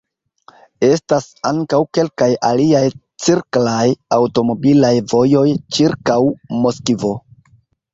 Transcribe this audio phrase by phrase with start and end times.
[0.87, 2.83] Estas ankaŭ kelkaj aliaj
[3.27, 3.87] cirklaj
[4.21, 6.23] aŭtomobilaj vojoj ĉirkaŭ
[6.67, 7.19] Moskvo.